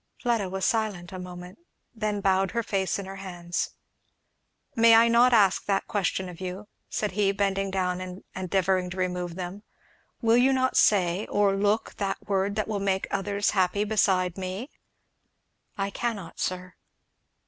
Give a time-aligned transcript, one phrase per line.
[0.19, 1.59] Fleda was silent a moment,
[1.93, 3.69] and then bowed her face in her hands.
[4.75, 8.97] "May I not ask that question of you?" said he, bending down and endeavouring to
[8.97, 9.61] remove them;
[10.19, 14.71] "will you not say or look that word that will make others happy beside me?"
[15.77, 16.73] "I cannot, sir."